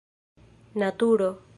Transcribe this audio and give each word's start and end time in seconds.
naturo 0.77 1.29